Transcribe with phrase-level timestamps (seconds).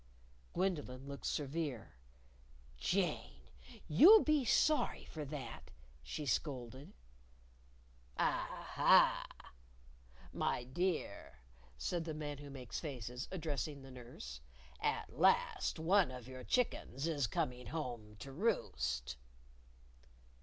[0.55, 1.93] Gwendolyn looked severe.
[2.75, 3.51] "Jane,
[3.87, 5.69] you'll be sorry for that,"
[6.01, 6.93] she scolded.
[8.17, 9.25] "Ah ha!
[10.33, 11.43] my dear!"
[11.77, 14.41] said the Man Who Makes Faces, addressing the nurse,
[14.79, 19.17] "at last one of your chickens is coming home to roost!"